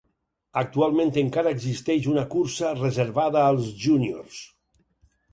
Actualment 0.59 1.09
encara 1.21 1.51
existeix 1.55 2.07
una 2.13 2.23
cursa 2.35 2.71
reservada 2.77 3.43
als 3.51 3.67
júniors. 3.83 4.41